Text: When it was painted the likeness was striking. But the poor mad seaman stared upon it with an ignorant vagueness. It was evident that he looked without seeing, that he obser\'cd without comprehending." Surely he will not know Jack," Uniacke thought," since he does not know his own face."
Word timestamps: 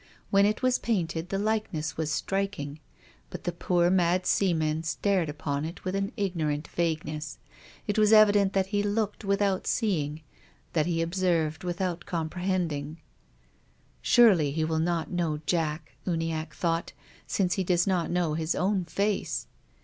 When 0.31 0.47
it 0.47 0.63
was 0.63 0.79
painted 0.79 1.29
the 1.29 1.37
likeness 1.37 1.95
was 1.95 2.11
striking. 2.11 2.79
But 3.29 3.43
the 3.43 3.51
poor 3.51 3.91
mad 3.91 4.25
seaman 4.25 4.81
stared 4.81 5.29
upon 5.29 5.63
it 5.63 5.85
with 5.85 5.93
an 5.93 6.11
ignorant 6.17 6.67
vagueness. 6.69 7.37
It 7.85 7.99
was 7.99 8.11
evident 8.11 8.53
that 8.53 8.65
he 8.73 8.81
looked 8.81 9.23
without 9.23 9.67
seeing, 9.67 10.23
that 10.73 10.87
he 10.87 11.03
obser\'cd 11.03 11.63
without 11.63 12.07
comprehending." 12.07 12.97
Surely 14.17 14.49
he 14.51 14.65
will 14.65 14.79
not 14.79 15.11
know 15.11 15.39
Jack," 15.45 15.91
Uniacke 16.07 16.55
thought," 16.55 16.93
since 17.37 17.53
he 17.53 17.63
does 17.63 17.85
not 17.85 18.09
know 18.09 18.33
his 18.33 18.55
own 18.55 18.85
face." 18.85 19.45